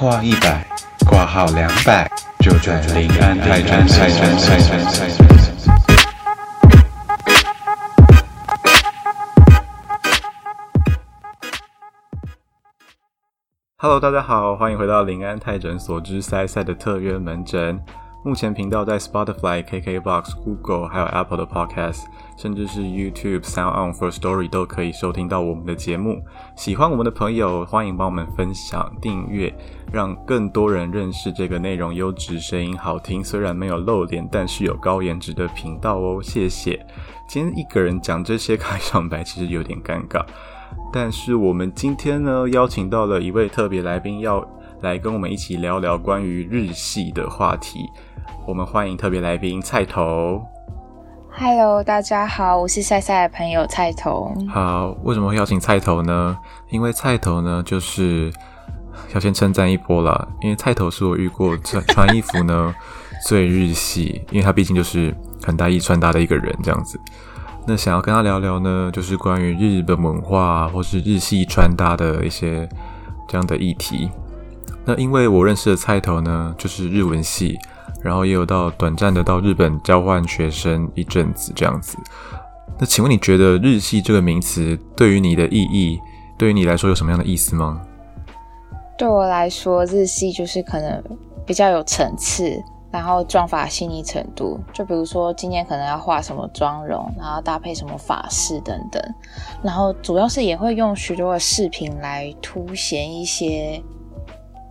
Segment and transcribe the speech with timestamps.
[0.00, 0.66] 话一百，
[1.06, 5.26] 挂号两百，就在临安泰山泰山泰山泰山。
[13.76, 17.78] Hello，大家好，欢迎回到临安泰诊所之塞塞的特约门诊。
[18.22, 22.02] 目前频道在 Spotify、KKBox、Google 还有 Apple 的 Podcast，
[22.36, 26.22] 甚至是 YouTube、Sound On for Story 都可以收听到我们的节目。
[26.54, 29.50] 喜欢我们的朋友，欢迎帮我们分享、订阅，
[29.90, 36.20] 让更多人认识这个内容优质、声音好听，虽然没有露脸，但是有高颜值的频道哦。
[36.22, 36.78] 谢谢。
[37.26, 40.22] 今天一个人讲这些开场白，其实有点尴尬。
[40.92, 44.46] 但是我们今天呢，邀请到了一位特别来宾，要
[44.82, 47.80] 来跟我们一起聊聊关于日系的话题。
[48.46, 50.40] 我们欢迎特别来宾菜头。
[51.30, 54.34] Hello，大家好，我是赛赛的朋友菜头。
[54.48, 56.36] 好，为什么会邀请菜头呢？
[56.70, 58.32] 因为菜头呢，就是
[59.12, 60.26] 要先称赞一波了。
[60.40, 62.74] 因为菜头是我遇过穿穿衣服呢
[63.26, 65.14] 最日系，因为他毕竟就是
[65.44, 66.98] 很大意穿搭的一个人这样子。
[67.66, 72.66] 那想要跟他聊聊呢，就是关于日本文化或是日系穿搭的一些
[73.28, 74.10] 这样的议题。
[74.90, 77.56] 那因为我认识的菜头呢，就是日文系。
[78.02, 81.98] 然后也有到短暂的到日本交换学生一阵子这样子。
[82.78, 86.00] 那请问你觉得日系这个名词对于你的意义，
[86.38, 87.82] 对于你来说有什么样的意思吗？
[88.96, 91.02] 对我来说，日系就是可能
[91.44, 92.50] 比较有层次，
[92.90, 94.58] 然后妆法细腻程度。
[94.72, 99.02] 就比如说今天可能要画什么妆容，然后搭配什么法式等等。
[99.62, 103.82] 然后主要是也会用许多的饰品来凸显一些。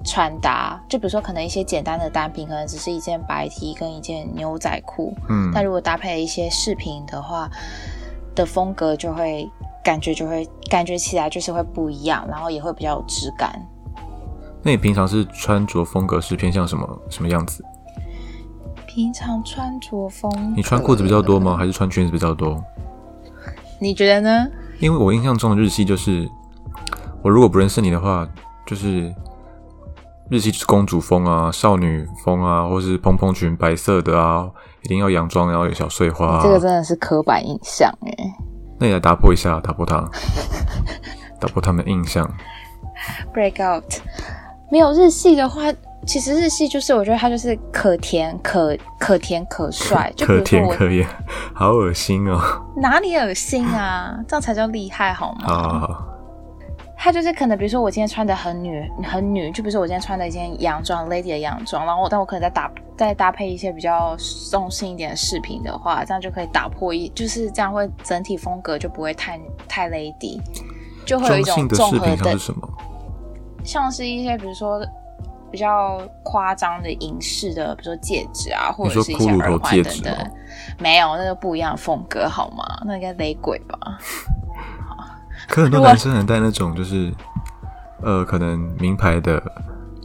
[0.10, 7.48] 穿搭，就比如说，可能一些简单的单品，可能只是一件白 T 跟一件牛仔裤，嗯，但如果搭配一些饰品的话，
[8.34, 9.48] 的风格就会
[9.84, 13.54] 感觉就会感觉起来就是会不一样，然后也会比较有质感。
[14.64, 17.64] 那你平常是穿着风格是偏向什么什么样子？
[18.88, 21.56] 平常穿着风，你穿裤子比较多吗？
[21.56, 22.60] 还是穿裙子比较多？
[23.80, 24.48] 你觉得呢？
[24.80, 26.28] 因为我印象中的日系就是，
[27.22, 28.28] 我如果不认识你的话，
[28.66, 29.14] 就是。
[30.30, 34.48] 日系是公主风啊，少女风啊，或是蓬蓬裙白色的啊，
[34.84, 36.40] 一定要洋装，然后有小碎花。
[36.44, 38.14] 这个真的是刻板印象哎。
[38.80, 40.08] 那你来打破一下，打破它，
[41.42, 42.30] 打破他们的印象。
[43.34, 43.84] Break out，
[44.72, 45.64] 没有日系的话，
[46.06, 51.08] 其实日系就是我觉得它就是可甜可可甜可帅， 可甜可盐，
[51.56, 52.40] 好恶心哦。
[52.78, 54.16] 哪里恶心啊？
[54.28, 55.48] 这样才叫厉害好吗？
[55.48, 56.06] 好。
[57.02, 64.18] 它就是可能，比如说我今天穿的很女很女，就比如说我今天穿的一件洋装，lady 的洋装，然后但我可能再搭再搭配一些比较
[64.52, 70.42] 中性一点的饰品的话，这样就可以打破一，就是这样会整体风格就不会太太 lady，
[71.06, 72.70] 就会有一种综合的什么，
[73.64, 74.86] 像是一些比如说
[75.50, 80.32] 比较夸张的银饰的，比如说戒指啊，或者是一些耳环等等，
[80.78, 82.66] 没有那个不一样的风格好吗？
[82.86, 83.98] 那应该雷鬼吧。
[85.50, 87.12] 可很多男生很戴那种，就是，
[88.04, 89.42] 呃，可能名牌的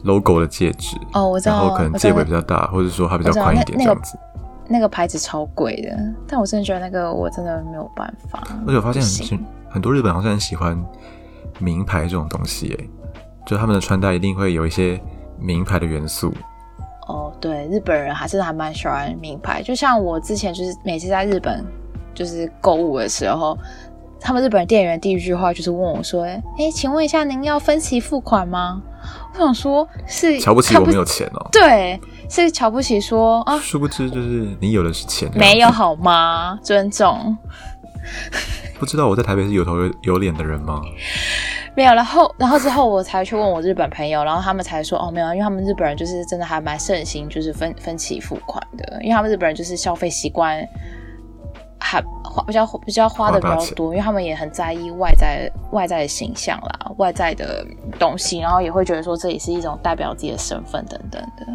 [0.03, 4.17] logo 的戒指哦，我知道，然后可能戒尾比较大，或者说它比较宽一点这样子。
[4.67, 5.95] 那个牌子超贵的，
[6.27, 8.41] 但我真的觉得那个我真的没有办法。
[8.65, 10.75] 而且我发现很很多日本好像很喜欢
[11.59, 12.85] 名牌这种东西，哎，
[13.45, 14.99] 就他们的穿搭一定会有一些
[15.39, 16.33] 名牌的元素。
[17.07, 21.63] 哦，对，日本人还是还蛮喜欢名牌，就像我之前就是每次在日本
[22.15, 23.55] 就是购物的时候。
[24.25, 26.23] 他们日本店员第一句话就是问我说
[26.57, 28.81] ：“哎，请问一下，您要分期付款吗？”
[29.35, 31.47] 我想说，是瞧不起我没有钱哦。
[31.53, 33.59] 对，是瞧不起说啊。
[33.59, 36.57] 殊不知，就是你有的是钱，没有好吗？
[36.65, 37.37] 尊重。
[38.79, 40.81] 不知道我在台北是有头有脸的人吗？
[41.75, 41.93] 没有。
[41.93, 50.67] 然后，然后之后我才去问我日本朋友，然后他们才说：“哦，没有，因为他们日本人就是真的还蛮盛行，就是分分期付款的，因为他们日本人就是消费习惯。”
[51.85, 57.63] 还花比较比较花的比较多，因为他们也很在意外在外在的形象啦，外在的
[57.99, 61.45] 东西，然后也会觉得说这也是一种代表自己的身份等等的，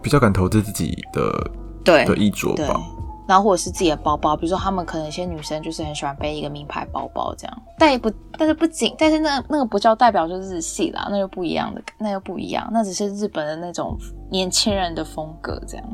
[0.00, 1.50] 比较敢投资自己的
[1.84, 2.80] 对的衣着吧。
[3.28, 13.98] 然后或者是自己的包包，比如说他们可能一些女生就是很喜欢背一个名牌包包这样，但也不但是不仅但是那那个不叫代表就是日系啦，那又不一样的，那又不一样，那只是日本的那种
[14.30, 15.86] 年轻人的风格这样。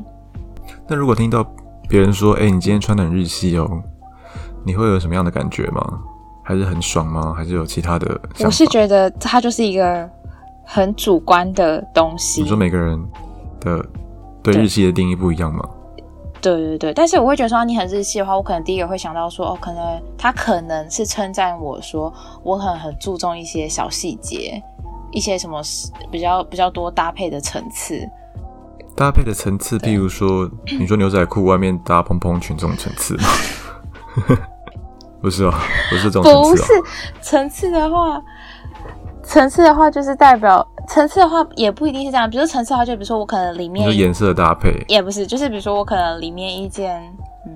[0.87, 1.45] 那如果听到。
[1.89, 3.69] 别人说：“哎，你今天穿的很日系哦，
[4.65, 6.01] 你会有什么样的感觉吗？
[6.43, 7.33] 还是很爽吗？
[7.37, 10.09] 还是有其他的？”我是觉得它就是一个
[10.65, 12.43] 很主观的东西。
[12.43, 12.99] 你说每个人
[13.61, 13.85] 的
[14.43, 15.69] 对日系的定义不一样吗？
[16.41, 24.63] 对对对，但是我会觉得说你很日系的话，我可能第一个会想到说，哦，可能他可能是称赞我说我很很注重一些小细节。
[25.13, 25.63] 一些什么
[26.11, 28.05] 比较比较多搭配的层次。
[28.97, 30.49] 搭配的层次，譬如说，
[30.79, 33.25] 你说牛仔裤外面搭蓬蓬裙这种层次吗？
[35.21, 35.53] 不是哦，
[35.91, 36.51] 不是这种层次、哦。
[36.51, 36.73] 不是
[37.21, 38.23] 层次的话，
[39.25, 42.31] 层次的话就是代表层次的话也不一定是这样。
[42.31, 47.03] 比如说层次的话，就比如说我可能里面颜色搭配也不是，就是比如说我可能里面一件
[47.47, 47.53] 嗯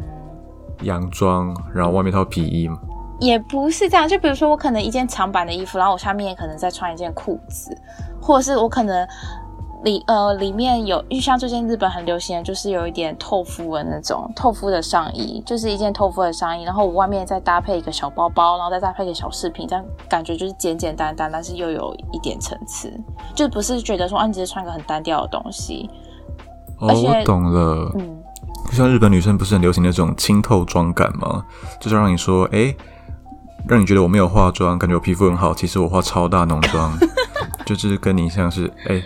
[0.83, 2.77] 洋装，然后外面套皮衣嘛。
[3.21, 7.71] 也不是这样，就比如说我可能一件长版的衣服，然后我下面可能再穿一件裤子，
[8.21, 9.07] 或者是我可能。
[9.85, 22.93] 里呃里面有，因为像最近日本很流行的，就是有一点透肤的那种透肤的上衣，就是一件透肤的上衣，然后我外面再搭配一个小包包，然后再搭配一个小饰品，这样感觉就是简简单单，但是又有一点层次，
[23.37, 25.89] 就不是觉得说啊你只是穿个很单调的东西。
[26.81, 28.19] 哦，我懂了，嗯，
[28.67, 31.45] 就像日本女生不是很流行那种清透妆感吗？
[31.81, 32.75] 就是让你说，哎，
[33.69, 36.93] 让你觉得我没有化妆，感觉我皮肤很好，其实我化超大浓妆，
[37.65, 39.01] 就是跟你像是哎。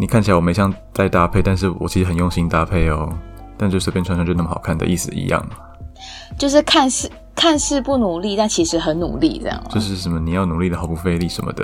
[0.00, 3.12] 你看起来我没像在搭配，但是我其实很用心搭配哦。
[3.58, 5.46] 但就随便穿穿就那么好看的意思一样，
[6.38, 9.62] 就是看似看似不努力，但其实很努力这样。
[9.68, 11.62] 就是什么你要努力的毫不费力什么的，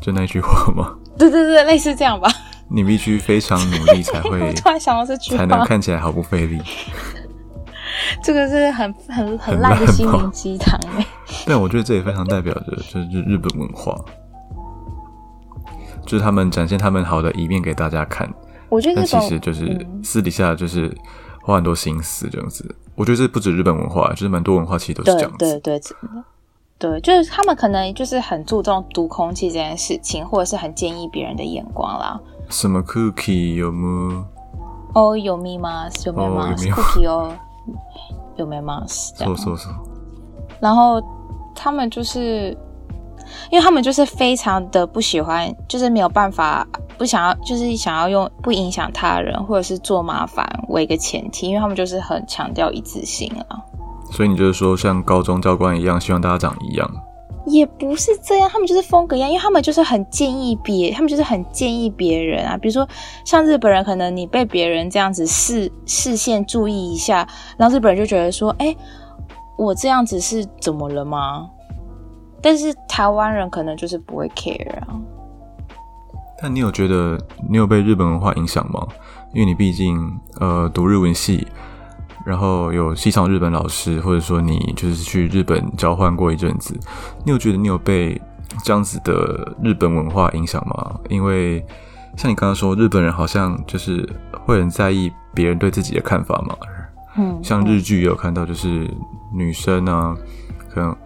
[0.00, 0.94] 就那句话吗？
[1.18, 2.30] 对对对，类似这样吧。
[2.70, 6.58] 你必须非常努力才会， 突然想到这句话，才能看起来毫不费力。
[8.22, 11.06] 这个是很很很烂的心灵鸡汤哎。
[11.46, 13.94] 但我觉得这也非常代表着就是日本文化。
[16.06, 18.32] 就是他们展现他们好的一面给大家看，
[18.68, 20.96] 我觉得其实就是私底下就是
[21.42, 22.74] 花很多心思这样子。
[22.94, 25.36] 我觉得这不止日本文化，就是蛮多文化其实都是这样子。
[25.38, 25.96] 对对对，
[26.78, 32.18] 对，就是他们可能就是很注重读空气这件事情，或者是很介意别人的眼光啦。
[32.48, 34.26] 什么 cookie 有吗？
[34.94, 37.32] 哦，有密码，有密码，cookie 哦，
[38.36, 39.72] 有密码，说说说。
[40.60, 41.02] 然后
[41.54, 42.56] 他们就是。
[43.50, 46.66] 因为他们就是非常的不喜欢，就是没有办法
[46.98, 53.58] 不想要，就是想要用不影响他人或者是做麻烦为一个前提，因为他们就是很强调一致性啊。
[54.10, 56.88] 所以你就是说，像高中教官一样，希望大家长一样？
[57.46, 62.56] 也不是这样，他们就是风格一样，因为他们就是很建议别，他们就是很建议别人啊。
[62.56, 62.88] 比如说
[63.24, 68.74] 像日本人，可能你被别人这样子视视线注意一下，然后日本人就觉得说，哎，
[69.56, 71.48] 我这样子是怎么了吗？
[72.46, 74.86] 但是台湾人可能就是不会 care 啊。
[76.40, 77.20] 但你有觉得
[77.50, 78.86] 你有被日本文化影响吗？
[79.34, 81.44] 因为你毕竟呃读日文系，
[82.24, 86.78] 然后有西上日本老师，或者说你就是去日本交换过一阵子，
[87.24, 88.22] 你有觉得你有被
[88.62, 91.00] 这样子的日本文化影响吗？
[91.08, 91.58] 因为
[92.16, 94.08] 像你刚刚说，日本人好像就是
[94.44, 96.56] 会很在意别人对自己的看法嘛。
[97.16, 98.88] 嗯，像日剧也有看到，就是
[99.34, 100.16] 女生啊，
[100.68, 100.96] 可能。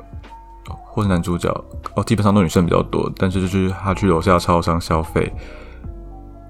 [0.85, 1.49] 或是男主角
[1.95, 5.33] 哦，基本上都女生比较多，但是就是他去楼下超商消费，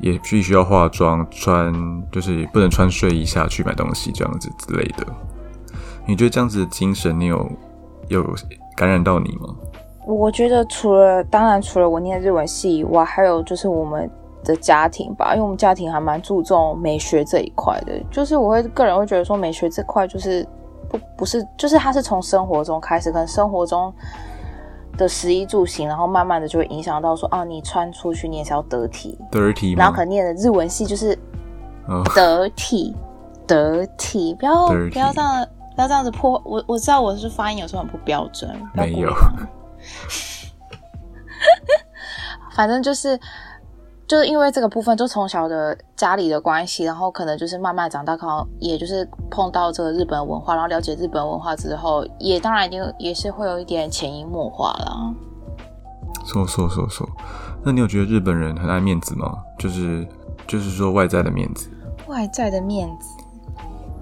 [0.01, 1.73] 也必须要化妆，穿
[2.11, 5.07] 就是不能穿睡衣下去买东西这样子之类的。
[6.07, 7.51] 你觉得这样子的精神，你有
[8.09, 8.35] 有
[8.77, 9.55] 感染到你吗？
[10.07, 14.11] 我觉得除了当然除了我念日文系以外，还有就是我们
[14.43, 20.45] 的家庭吧，因为我们家庭还蛮注重美学这一块的，就是我会个人会觉得说美学这块就是
[20.89, 23.93] 不不是，就是它是从生活中开始，可能生活中。
[24.99, 31.19] 的食衣住行，然后慢慢的就会影响到说，啊，你穿出去你也是要得体，得体，然后可能念的日文系就是
[32.15, 32.95] 得体，
[33.47, 36.43] 得体，不要不要这样，不要这样子破。
[36.45, 39.11] 我我知道我是发音有时候很不标准，没有，
[42.53, 43.19] 反正就是。
[44.11, 55.15] 就是因为这个部分，就从小的家里的关系，然后可能就是慢慢长大，可能也就是碰到这个日本文化，然后了解日本文化之后，也当然一定也是会有一点潜移默化啦。
[56.27, 57.09] 说说说说，
[57.63, 59.33] 那你有觉得日本人很爱面子吗？
[59.57, 60.05] 就是
[60.45, 61.71] 就是说外在的面子，
[62.09, 63.07] 外在的面子，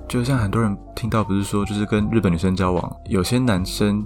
[0.09, 4.03] 就像很多人听到不是说，就是跟日本女生交往，有些男生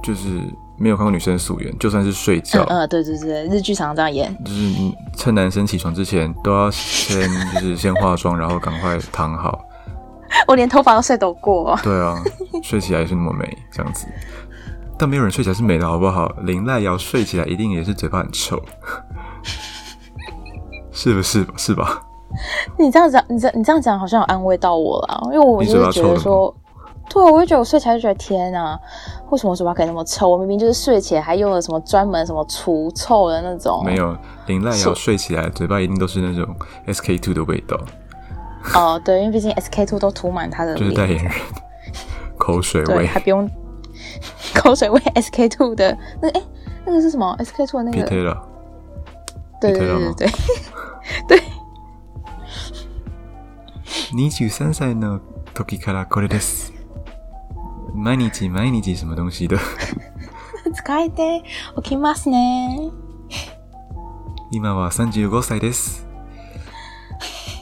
[0.00, 0.40] 就是。
[0.78, 4.74] 没有看过女生素颜，就算是睡觉，嗯，对对对，日剧常常这样演，就是
[5.16, 9.58] 趁男生起床之前都要先 就是先化妆，然后赶快躺好。
[10.46, 11.78] 我连头发都睡抖过。
[11.82, 12.22] 对啊，
[12.62, 14.06] 睡起来也是那么美，这样子。
[14.98, 16.28] 但没有人睡起来是美的，好不好？
[16.42, 18.60] 林濑瑶睡起来一定也是嘴巴很臭，
[20.92, 21.46] 是不是？
[21.56, 22.02] 是吧？
[22.78, 26.54] 你这样讲，你这你这样讲好像有安慰到我了，因为我就是觉得说。
[27.10, 28.78] 对，我会觉得我睡起来就觉得天啊，
[29.29, 30.29] 为什么嘴巴可以那么臭？
[30.29, 33.83] 我明明就是睡起来还用了什么专门什么除臭的那种。
[33.85, 34.15] 没有，
[34.47, 36.55] 林濑瑶睡起来嘴巴一定都是那种
[36.87, 37.79] SK two 的味道。
[38.75, 41.31] 哦，对，因为毕竟 SK two 都涂满他的就是代言人
[42.37, 43.49] 口水味，还不用
[44.53, 46.41] 口水味 SK two 的那哎
[46.85, 50.29] 那个是什么 SK two 的那个 对对对对
[51.27, 51.41] 对。
[54.15, 55.19] 二十 三歳の
[55.55, 56.71] 時からこれです。
[57.97, 59.57] 毎日毎日什么东西的？
[60.73, 61.43] 使えて
[61.81, 62.91] 起きますね。
[64.51, 66.07] 今は三十五歳です。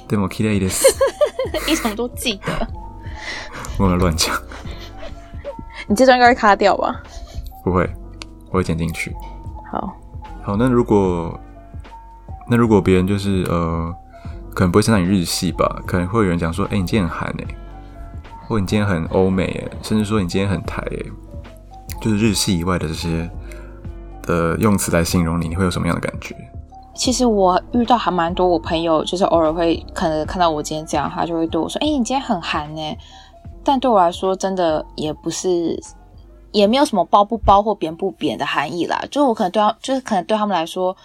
[0.08, 0.86] でも綺麗です。
[1.68, 2.68] 一什么都记得。
[3.80, 4.36] 我乱讲。
[5.88, 7.02] 你这段应该会卡掉吧？
[7.64, 7.90] 不会，
[8.50, 9.14] 我会剪进去。
[9.72, 9.94] 好，
[10.44, 11.38] 好，那如果
[12.48, 13.94] 那如果别人就是呃，
[14.54, 17.56] 可能不会称赞你日系吧，可能会有人讲说，哎，你今天很韩哎，
[18.49, 20.99] 或你今天很欧美哎，甚至说你今天很台哎，
[22.01, 23.29] 就是日系以外的这些
[24.23, 26.35] 的用词来形容你，你会有什么样的感觉？
[26.95, 32.97] 其实我遇到还蛮多，我朋友就是偶尔会可能看到我今天这样，他就会对我说：“哎，你今天很韩呢。”
[33.63, 35.79] 但对我来说，真的也不是，
[36.53, 39.05] 也没有什么包不包或扁不扁的含义啦。
[39.11, 40.97] 就我可能对他，就是可能对他们来说，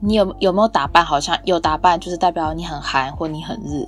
[0.00, 3.86] 你有有没有打扮，好像有打扮，就是代表你很韩或你很日。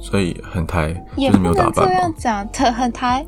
[0.00, 1.86] 所以很台就是没有打扮
[2.18, 3.26] 这样讲，很很台，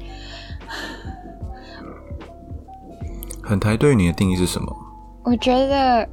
[3.42, 4.76] 很台对于你的定义是什么？
[5.24, 6.08] 我觉得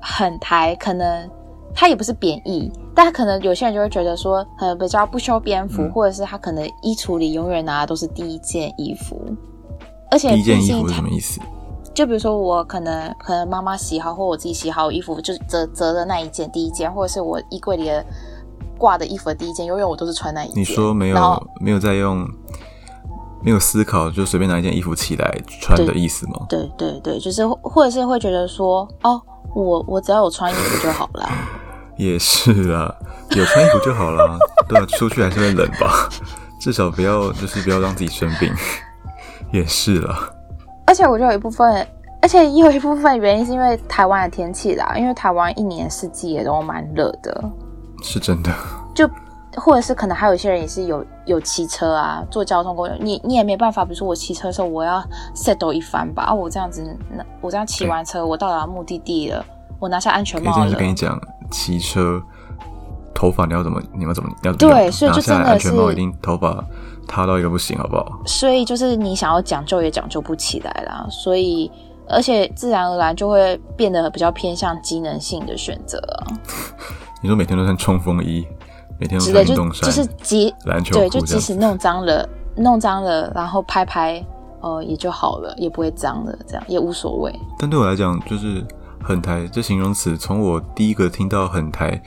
[0.00, 1.28] 很台，可能
[1.74, 9.20] 它也不是贬义，但可能有些人就会觉得说，可能比较不修边幅，或者是他可能衣橱里永远拿的都是第一件衣服，
[10.10, 11.40] 而且第一件衣服是什么意思？
[11.92, 18.04] 就比如说我可能可能妈妈洗好或我自己洗好衣服，就折折的那一件第一件，或者是我衣柜里的
[18.80, 20.58] 挂的衣服的第一件，永远我都是穿那一件。
[20.58, 22.26] 你说没有没有在用？
[23.42, 26.44] 没有思考就随便拿一件衣服起来穿的意思吗？
[26.46, 29.18] 对对对，就是或者是会觉得说，哦，
[29.54, 31.26] 我我只要有穿衣服就好了。
[31.96, 32.94] 也是啊，
[33.30, 34.38] 有穿衣服就好了。
[34.68, 36.06] 对啊，出去还是会冷吧，
[36.60, 38.52] 至少不要就是不要让自己生病。
[39.52, 40.14] 也是了。
[40.86, 41.88] 而且我就有一部分，
[42.20, 47.42] 而且也有一部分原因是因为台湾的天气啦，因为台湾一年四季也都蛮热的。
[48.02, 48.52] 是真的。
[48.94, 49.08] 就。
[49.56, 53.84] 或者是可能还有一些人也是有有骑车啊，坐交通工具，你你也没办法。
[53.84, 55.02] 比如说我骑车的时候，我要
[55.34, 56.22] settle 一番吧。
[56.22, 59.44] 啊，我这样子，那我这样骑完车，我到达目的地了，
[59.80, 60.72] 我拿下安全帽了。
[60.76, 62.22] 跟你讲，骑车
[63.12, 66.64] 头发你要怎么，你要怎么要对，所以就真的安全帽一定头发
[67.08, 68.20] 塌到一个不行，好不好？
[68.26, 71.04] 所以就是你想要讲究也讲究不起来啦。
[71.10, 71.68] 所以
[72.08, 76.38] 而且自然而然就会变得比较偏向机能性的选择啊。
[77.20, 78.46] 你说每天都穿冲锋衣？
[78.98, 84.22] 每天都穿运动衫，就是即篮球对，就即使弄脏了，弄脏了，然后拍拍，
[84.60, 87.34] 呃，也就好了，也不会脏了，这样也无所谓。
[87.58, 88.62] 但对我来讲，就是
[89.02, 91.98] 很台这形容词，从我第一个听到很台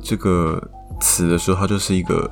[0.00, 0.62] 这个
[1.00, 2.30] 词的时候，它就是一个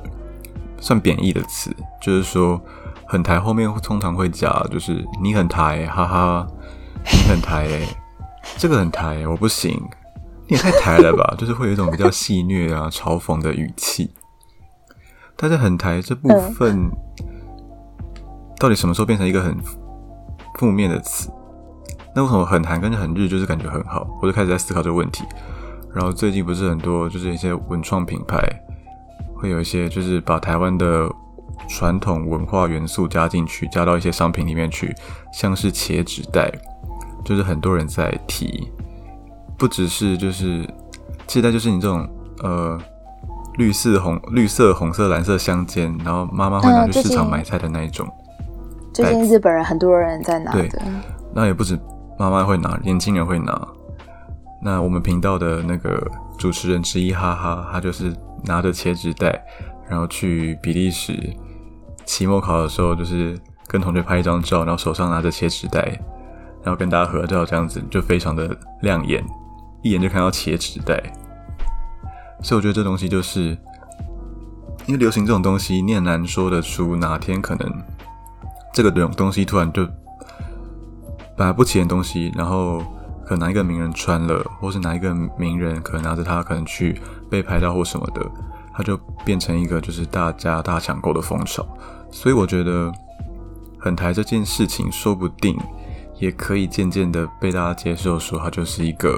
[0.79, 2.57] 算贬义的词，就是说
[3.05, 6.47] 很台后面通常会加，就是你很台，哈哈，
[7.03, 7.67] 你很台，
[8.57, 9.81] 这个很台，我不行。
[10.47, 11.33] 你也太台了吧！
[11.39, 14.11] 就是会有一种比较戏谑啊、嘲讽的语气。
[15.35, 16.89] 但是很台这部分，
[18.57, 19.57] 到底什么时候变成一个很
[20.57, 21.29] 负面的词？
[22.15, 24.07] 那为什么很韩跟很日就是感觉很好？
[24.21, 25.25] 我就开始在思考这个问题。
[25.93, 28.37] 然后最近不是很多就是一些文创品牌，
[29.35, 31.09] 会有一些就是把台湾的
[31.67, 34.95] 传统文化元素加进去，加到一些商品里面去，
[35.33, 36.51] 像是茄纸袋，
[37.25, 38.71] 就是很多人在提。
[39.57, 40.67] 不只是就是，
[41.27, 42.07] 期待就是你这种
[42.43, 42.77] 呃
[43.57, 48.07] 绿色红绿色红色蓝色相间，然后妈妈会拿去市场买菜的那一种。
[48.93, 50.81] 最近日本人很多人在拿的，
[51.33, 51.79] 那也不止
[52.17, 53.67] 妈妈会拿，年轻人会拿。
[54.61, 56.05] 那我们频道的那个
[56.37, 58.13] 主持人之一哈哈，他就是
[58.45, 59.43] 拿着茄纸袋，
[59.87, 61.13] 然后去比利时
[62.05, 65.99] 期末考的时候，就是跟同学拍一张照，然后手上拿着茄纸袋，
[66.63, 69.23] 然后跟大家合照，这样子就非常的亮眼。
[69.85, 70.99] 一眼就看到茄纸袋，
[72.41, 73.55] 所以我觉得这东西就是，
[74.87, 77.71] 因为流行这种东西，你很难说得出哪天可能
[78.73, 79.85] 这个东东西突然就
[81.37, 82.83] 本来不起眼东西，然后
[83.27, 86.99] 可能一个名人穿了，或是哪一个名人可能拿着它可能去
[87.29, 88.25] 被拍到或什么的，
[88.73, 91.63] 它就变成一个就是大家大抢购的风潮。
[92.09, 92.91] 所以我觉得
[93.77, 95.55] 很台这件事情，说不定
[96.17, 99.13] 也可以渐渐的被大家接受，说它就是一个。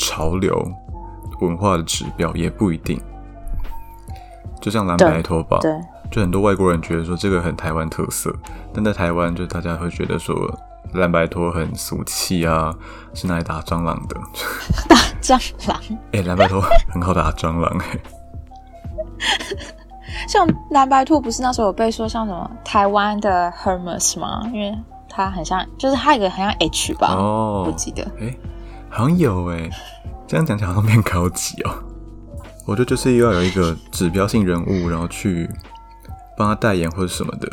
[0.00, 0.66] 潮流
[1.42, 2.98] 文化的指标也不一定，
[4.60, 5.70] 就像蓝白拖吧，对，
[6.10, 8.34] 就很多外国人觉得说这个很台湾特色，
[8.72, 10.34] 但在台湾就大家会觉得说
[10.94, 12.74] 蓝白拖很俗气啊，
[13.12, 14.16] 是拿来打蟑螂的。
[14.88, 15.78] 打蟑螂？
[16.12, 18.00] 哎，蓝白拖很好打蟑螂哎。
[20.26, 24.42] 像蓝白兔不是那时候有被说像什么台湾的 Hermes 吗？
[24.52, 24.74] 因为
[25.08, 27.14] 它很像，就是它有个很像 H 吧？
[27.14, 28.02] 哦，不记得。
[28.18, 28.34] 哎。
[28.90, 29.70] 好像有哎，
[30.26, 31.70] 这样讲起来好像变高级哦。
[32.66, 35.48] 我觉得就是要有一个指标性人物，然后去
[36.36, 37.48] 帮他代言或者什么的，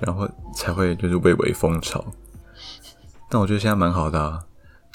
[0.00, 2.04] 然后才会就是蔚为风潮。
[3.28, 4.40] 但我觉得现在蛮好的啊，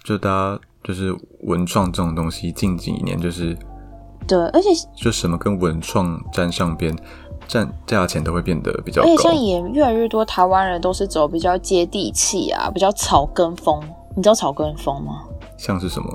[0.03, 3.57] 就大家就是文创这种东西，近几年就是
[4.27, 6.95] 对，而且就什么跟文创沾上边，
[7.47, 9.07] 占价钱都会变得比较高。
[9.07, 13.81] 而且现在也越来越多台湾人都是走比较接地气啊，比较草根风。
[14.15, 15.23] 你知道草根风吗？
[15.57, 16.07] 像是什么？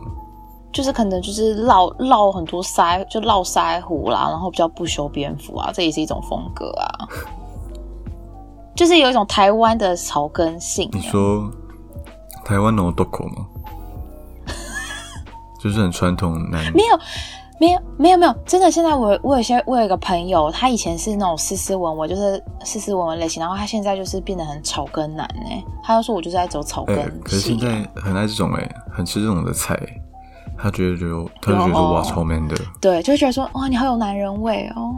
[0.72, 7.08] 就是可能就是绕绕很多腮，就绕腮胡啦，然后比较不修边幅啊，这也是一种风格啊。
[8.76, 10.88] 就是有一种台湾的草根性。
[10.92, 11.50] 你说
[12.44, 13.46] 台湾 no doko 吗？
[15.60, 16.72] 就是很传统男。
[16.72, 16.98] 没有。
[17.60, 26.96] 没有没有没有，真的，现在我我有些我有一个朋友，他以前是那种斯斯文文，就是斯斯文文类型，然后他现在就是变得很草根男哎，他就说我就是在走草根。
[27.22, 29.78] 可是现在很爱这种哎，很吃这种的菜，
[30.56, 34.94] 他觉得就他就觉得说哇超 man 的，对，就觉得说哇你好有男人味哦。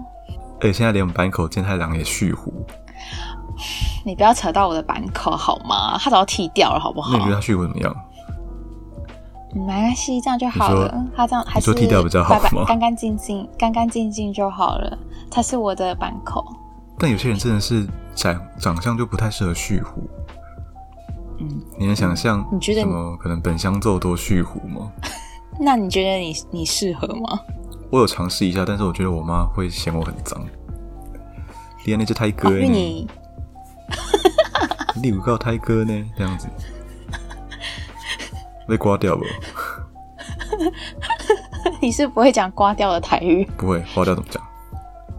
[0.61, 2.53] 哎，现在连我们板口健太郎也蓄胡，
[4.07, 5.99] 你不要扯到我的板口好吗？
[5.99, 7.11] 他早要剃掉了好不好？
[7.15, 7.93] 那你觉得他蓄胡怎么样？
[9.55, 11.05] 没关系，这样就好了。
[11.15, 12.65] 他这样还是剃掉比较好吗？
[12.67, 14.99] 干干净净，干干净净就好了。
[15.31, 16.45] 他是我的板口。
[16.99, 20.03] 但有些人真的是长长相就不太适合蓄胡。
[21.39, 22.47] 嗯，你能想象？
[22.53, 24.91] 你觉得什么可能本乡奏多蓄胡吗？
[25.61, 27.41] 那你觉得你你适合吗？
[27.91, 30.43] 我有尝试一下，但是我觉得我妈会嫌我很脏。
[31.85, 33.09] 连那只胎哥呢？
[35.03, 36.05] 你有告胎哥呢？
[36.17, 36.47] 这样子。
[38.73, 39.21] 被刮掉了。
[41.83, 43.45] 你是不会讲刮掉的台语？
[43.59, 44.43] 不会，刮掉怎么讲？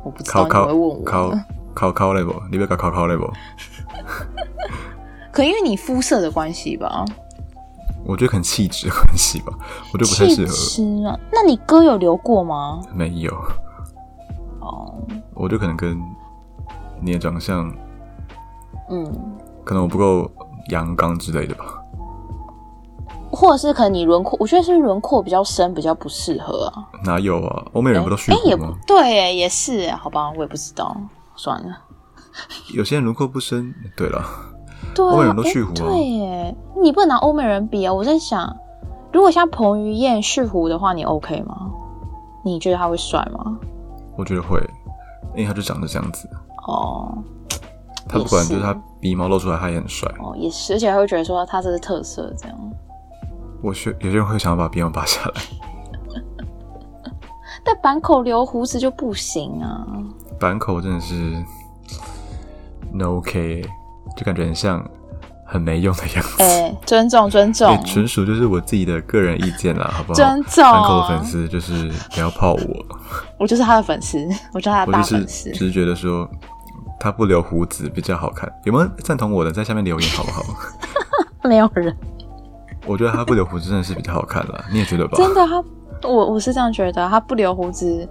[0.03, 1.03] 我不知道，你会问我。
[1.03, 1.31] 考
[1.75, 2.33] 考考嘞不？
[2.51, 3.31] 你别搞考考嘞不？
[5.31, 7.05] 可因为你肤色的关系吧？
[8.05, 9.53] 我觉得可能气质关系吧，
[9.93, 11.07] 我就不太适合。
[11.07, 11.19] 啊？
[11.31, 12.81] 那你哥有留过吗？
[12.91, 13.31] 没有。
[14.61, 14.95] 哦。
[15.35, 16.01] 我就可能跟
[17.01, 17.71] 你的长相，
[18.89, 19.05] 嗯，
[19.63, 20.31] 可能我不够
[20.69, 21.82] 阳刚之类的吧。
[23.35, 26.85] 或者是可能你轮廓，我觉得是轮廓比较深，比较不适合啊。
[27.03, 27.65] 哪有啊？
[27.73, 28.75] 欧美人不都蓄胡吗？
[28.85, 30.95] 对，也是，好吧，我也不知道，
[31.35, 31.75] 算了。
[32.73, 34.23] 有些人轮廓不深，对了，
[34.93, 35.89] 对，欧美人都蓄胡啊。
[35.89, 37.91] 对耶，你不能拿欧美人比啊！
[37.91, 38.55] 我在想，
[39.11, 41.71] 如果像彭于晏蓄胡的话，你 OK 吗？
[42.45, 43.57] 你觉得他会帅吗？
[44.15, 44.59] 我觉得会，
[45.35, 46.29] 因为他就长得这样子。
[46.67, 47.11] 哦。
[48.07, 50.07] 他不管，就是他鼻毛露出来，他也很帅。
[50.19, 52.57] 哦，也是，而且还会觉得说他这是特色，这样。
[53.63, 55.41] 我学有些人会想要把鼻毛拔下来，
[57.63, 59.87] 但板口留胡子就不行啊！
[60.37, 61.15] 板口真的是
[62.91, 63.63] no OK，
[64.17, 64.85] 就感觉很像
[65.45, 66.43] 很没用的样子。
[66.43, 70.13] 哎，尊重尊重，纯属就是我自己的个人意见啦，好不好？
[70.15, 72.85] 尊重板口的粉丝就是不要泡我，
[73.39, 74.17] 我就是他的粉丝，
[74.53, 75.49] 我就是他的大粉丝。
[75.51, 76.29] 只是觉得说
[76.99, 80.43] 他不留胡子比较好看，有没有赞同我的在下面留言好不好？
[81.47, 81.95] 没有人。
[82.85, 85.17] 我觉得他不留胡子真的是比较好看了， 你也觉得吧？
[85.17, 85.63] 真的，他
[86.07, 88.07] 我我是这样觉得，他不留胡子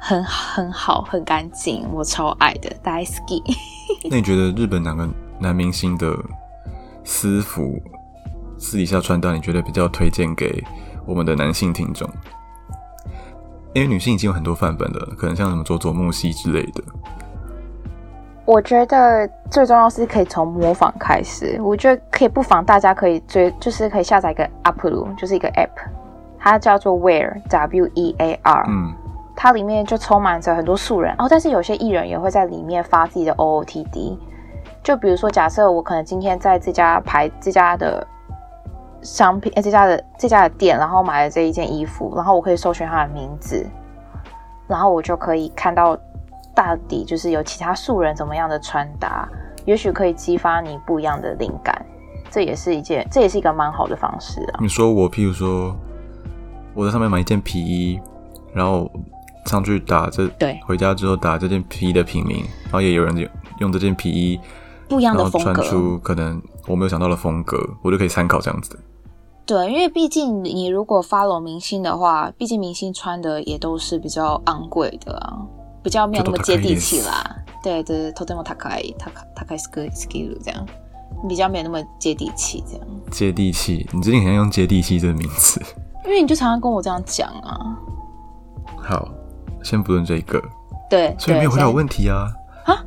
[0.00, 3.42] 很很好，很干净，我超爱的，大 ski。
[4.10, 6.16] 那你觉得日本哪个男明星的
[7.04, 7.80] 私服
[8.58, 10.62] 私底下穿搭，你觉得比较推荐给
[11.06, 12.08] 我们的男性听众？
[13.74, 16.82] 因为女性已经有很多范本了，可能像什么佐佐木希之类的。
[18.46, 21.60] 我觉得最重要是可以从模仿开始。
[21.60, 25.68] 我觉得可以不妨大家可以追，就是可以下载一个 App，就是一个 App，
[26.38, 28.64] 它叫做 Wear W E A R。
[28.68, 28.94] 嗯，
[29.34, 34.16] 它里面就充满着很多素人哦，但是有些艺人也会在里面发自己的 O O T D。
[34.80, 38.06] 就比如说，假设我可能今天在这家牌这家的
[39.02, 43.66] 商品，哎，这家的这家的店，然后买了这一件衣服，然后我可以搜寻它的名字，
[44.68, 45.98] 然后我就可以看到。
[46.56, 49.28] 到底就是有其他素人怎么样的穿搭，
[49.66, 51.84] 也许可以激发你不一样的灵感，
[52.30, 54.58] 这也是一件，这也是一个蛮好的方式啊。
[54.62, 55.76] 你说我，譬如说
[56.72, 58.00] 我在上面买一件皮衣，
[58.54, 58.90] 然后
[59.44, 63.28] 上去打这，对，回家之后打这件皮衣的品名，然后也有人用
[63.60, 64.40] 用这件皮衣
[64.88, 68.78] 不一样的风格，穿出可能我没有想到的风格，我就可以参考这样子。
[69.44, 75.38] 对，因为毕竟你如果 follow 明星的话，毕竟明星穿的也都是比较昂贵的啊。
[75.85, 77.23] 比较没有那么接地气啦，
[77.63, 80.65] 对对，とても高い高高いスキスキル这样，
[81.27, 82.87] 比较没有那么接地气这样。
[83.09, 85.61] 接地气，你最近好像用接地气这个名词，
[86.05, 87.77] 因为你就常常跟我这样讲啊。
[88.77, 89.07] 好，
[89.63, 90.41] 先不论这一个，
[90.89, 92.27] 对，所以没有回答我问题啊。
[92.65, 92.83] 啊？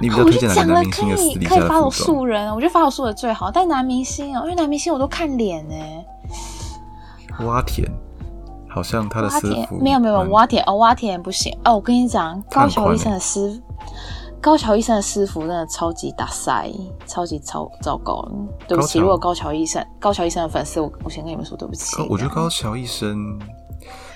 [0.00, 2.18] 你比较推荐哪个男明星的私底下的可以发我服装？
[2.18, 3.50] 素人，我觉得发我素人最好。
[3.50, 6.04] 但男明星哦，因为男明星我都看脸哎。
[7.38, 7.88] 洼田
[8.69, 11.75] 好像他的蛙私服田没有没有蛮蛙田哦，挖田不行哦。
[11.75, 13.61] 我跟你讲，高桥医生的师
[14.39, 16.71] 高桥医生的师傅真的超级大塞，
[17.05, 18.25] 超级超糟糕。
[18.67, 21.95] 对不起，如果高桥医生高桥医生的粉丝，我我先跟你们说对不起。
[22.09, 23.17] 我觉得高桥医生，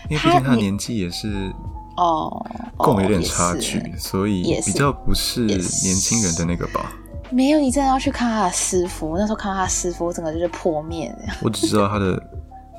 [0.09, 1.51] 因为毕竟他他你年纪也是
[1.97, 2.45] 哦，
[2.77, 6.93] 跟我有点哦差距，所以也比较不是年轻人的那个吧。
[7.29, 9.17] 没有，你真的要去看他的师傅。
[9.17, 11.13] 那时候看到他的私服，我整个就是破灭。
[11.41, 12.21] 我只知道他的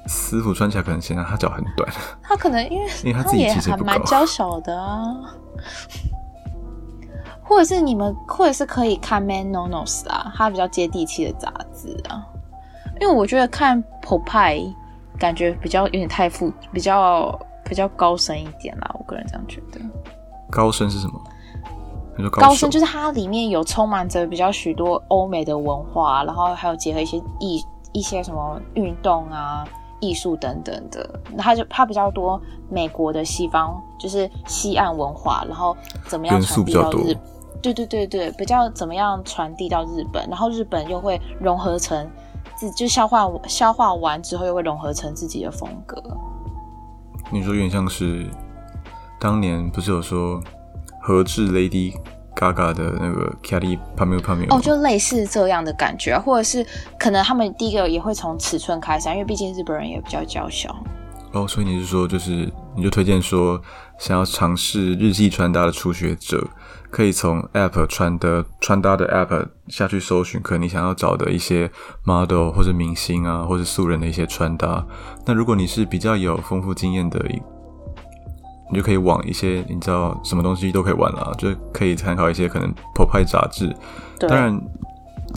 [0.06, 1.88] 私服穿起来可能显得他脚很短，
[2.22, 5.14] 他可能因为 因为他自己也还蛮娇小的啊。
[7.46, 12.24] 或者是你们，或者是可以看《Man No Nos》啊，它比较接地气的杂志啊。
[13.00, 14.60] 因为我觉得看《Popeye》
[15.18, 18.90] 感觉比较有点太复，比较比较高深一点啦。
[18.98, 19.78] 我个人这样觉得。
[20.50, 21.20] 高深是什么？
[22.30, 27.62] 高深就是它里面有充满着比较许多欧美的文化，然后还有结合一些艺
[27.92, 29.64] 一些什么运动啊、
[30.04, 31.08] 艺术等等的。
[31.38, 37.16] 它就它比较多美国的西方，就是西岸文化，然后怎么样传递到日？
[37.62, 42.06] 对对对对，比较怎么样传递到日本，然后日本又会融合成
[42.56, 46.02] 自就消化消化完之后又会融合成自己的风格。
[47.32, 48.28] 你说有点像是
[49.18, 50.38] 当年不是有说
[51.00, 51.96] 和制 Lady
[52.34, 56.66] Gaga 的那个 Kelly Pamela Pamela 哦，就类似这样的感觉啊，或者是
[56.98, 60.74] 可能他们第一个也会从尺寸开始啊，因为毕竟日本人也比较娇小。
[61.32, 63.60] 哦，所以你是说，就是你就推荐说，
[63.98, 66.46] 想要尝试日系穿搭的初学者，
[66.90, 71.68] 可以从 App 穿的穿搭的 App 下去搜寻，可能你想要找的一些
[72.04, 74.86] model 或者明星啊，或者素人的一些穿搭。
[75.26, 77.42] 那如果你是比较有丰富经验的一，
[78.70, 83.74] 你就可以往一些你知道什么东西都可以玩了，就可以参考一些可能 Pop 派杂志。
[84.18, 84.60] 对当然，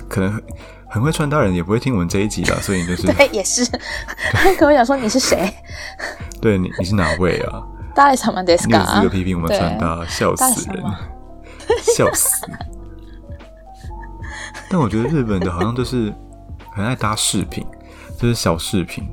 [0.07, 0.43] 可能很
[0.89, 3.65] 很会穿搭人也不会听我们这一集的， 所以你就是对，也是。
[4.33, 5.53] 他跟我想说你是谁？
[6.41, 7.61] 对你你是哪位啊？
[7.95, 10.83] 大概什么 d e s 你 k 有资格批评我们对穿搭，笑死人，
[11.95, 12.45] 笑死！
[14.69, 16.13] 但我觉得日本的好像就是
[16.71, 17.65] 很爱搭饰品，
[18.19, 19.03] 就是小饰品，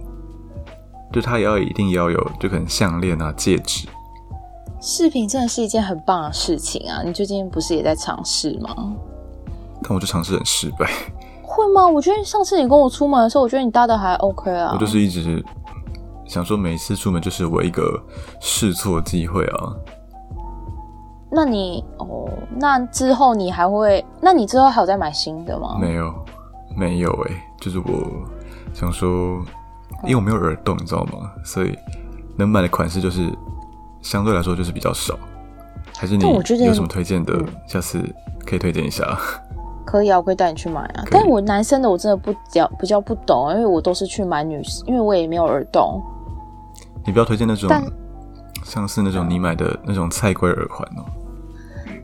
[1.12, 3.88] 就它也要一定要有，就可能项链啊、戒指。
[4.86, 7.00] 饰品真的是一件很棒的事情啊！
[7.02, 8.94] 你最近不是也在尝试吗？
[9.82, 10.86] 但我就尝试很失败，
[11.42, 11.86] 会吗？
[11.88, 14.72] 我觉得上次你跟我出门的时候，我觉得你搭的还 OK 啊。
[14.74, 15.42] 我就是一直
[16.26, 17.98] 想说，每一次出门就是我一个
[18.40, 19.72] 试错机会啊。
[21.30, 24.04] 那你哦，那之后你还会？
[24.20, 25.78] 那你之后还有再买新的吗？
[25.80, 26.14] 没有，
[26.76, 28.06] 没有诶、就是我
[28.74, 29.42] 想说，
[30.02, 31.32] 因为我没有耳洞，你知道吗？
[31.42, 31.74] 所以
[32.36, 33.32] 能买的款式就是
[34.04, 35.18] 相对来说就是比较少。
[35.96, 36.24] 还是你
[36.64, 37.32] 有什么推荐的？
[37.34, 38.04] 嗯下次
[38.46, 39.18] 可以推荐一下。
[39.86, 41.04] 可以啊，我可以带你去买啊。
[41.10, 46.02] 但我男生的我真的不较比较不懂，因为我都是去买女，因为我也没有耳洞。
[47.06, 47.82] 你不要推荐那种但
[48.64, 51.04] 像是那种你买的那种菜龟耳环哦。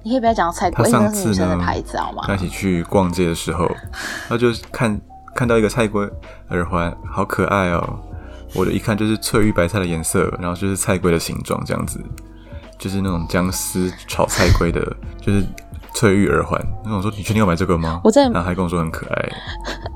[0.02, 3.68] 你可以不要讲菜他龟，因为上次那是女生的呢牌子好吗一起去逛街的时候，
[4.28, 5.00] 他就看
[5.34, 6.08] 看到一个菜龟
[6.50, 7.98] 耳环，好可爱哦！
[8.54, 12.00] 我的一看就是翠玉白菜的颜色，然后就是菜龟的形状这样子，
[12.78, 14.80] 就是那种姜丝炒菜龟的，
[15.20, 15.44] 就是
[15.94, 16.60] 翠玉耳环。
[16.84, 18.00] 那我说你确定要买这个吗？
[18.04, 19.28] 我真的然后还跟我说很可爱，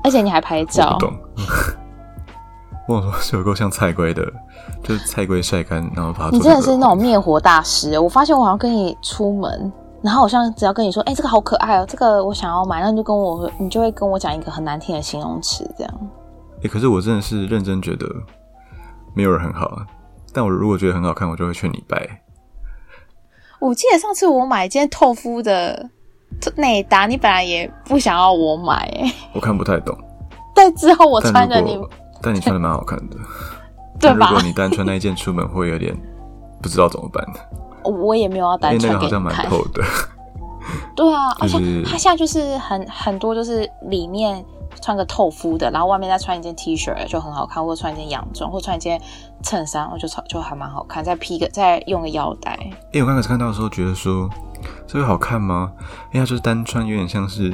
[0.03, 1.13] 而且你还拍我照不，懂。
[2.87, 4.23] 我说是有够像菜龟的，
[4.83, 7.97] 就是菜龟晒干，然后把它你真的是那种灭火大师。
[7.97, 15.93] 我发现我好像跟你出门，然后好像只要跟你说，哎、这个好可爱哦，这个我想要买，然后你就跟我，你就会跟我讲一个很难听的形容词，这样。
[16.61, 18.05] 欸，可是我真的是认真觉得
[19.15, 19.87] 没有人很好啊。
[20.31, 22.21] 但我如果觉得很好看，我就会劝你拜。
[23.59, 25.89] 我记得上次我买一件透肤的
[26.57, 29.97] 内搭，你本来也不想要我买、哎，我看不太懂，
[30.53, 31.79] 但之后我穿着你，
[32.21, 33.17] 但你穿的蛮好看的。
[33.97, 34.43] 对吧如果？
[34.43, 35.95] 你单穿那一件出门，会有点
[36.61, 37.25] 不知道怎么办，
[37.85, 39.33] 我也没有要因为那单穿个好像蛮。
[39.47, 39.81] 透的。
[40.95, 44.43] 对啊，而且它现在就是很很多，就是里面
[44.81, 49.01] 穿个透肤的，然后外面再穿一件 T 恤就很好看，或者穿一件洋装，或者穿一件
[49.43, 51.03] 衬衫，我就超就还蛮好看。
[51.03, 52.57] 再披个再用个腰带，
[52.91, 54.29] 因为我刚开始看到的时候，觉得说
[54.87, 55.71] 这个好看吗？
[56.13, 57.53] 因为它就是单穿，有点像是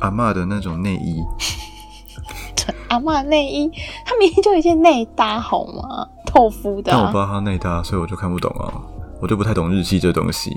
[0.00, 1.22] 阿嬷的那种内衣。
[2.88, 3.70] 阿嬷内衣，
[4.04, 6.06] 它明明就有一件内搭好吗？
[6.26, 8.72] 透肤的啊、但我不知道它内搭，所以我就看不懂啊。
[9.20, 10.50] 我就不太懂日系这东西，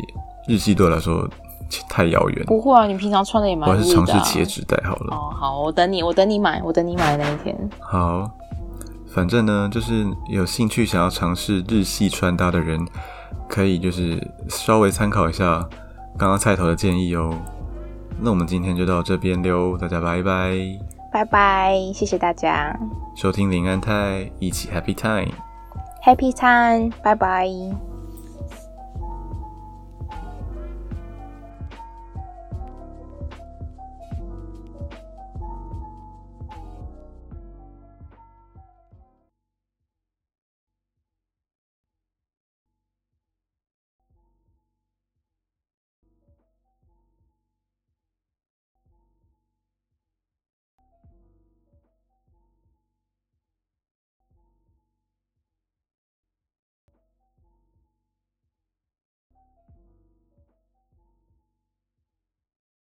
[0.47, 1.29] 日系对我来说
[1.89, 2.45] 太遥远。
[2.45, 4.23] 不会啊，你平常穿的也我蛮日还是尝试的、啊。
[4.23, 5.15] 切纸袋好了。
[5.15, 7.55] 哦，好，我等你，我等你买，我等你买那一天。
[7.79, 8.29] 好，
[9.07, 12.85] 反正呢，就是有兴趣想要尝试日系穿搭的人，
[13.47, 15.67] 可以就是稍微参考一下
[16.17, 17.33] 刚刚菜头的建议哦。
[18.19, 20.53] 那我们今天就到这边溜，大家拜拜，
[21.11, 22.77] 拜拜，谢谢大家
[23.15, 25.33] 收听林安泰，一起 Happy Time。
[26.03, 27.94] ，Happy Time，拜拜。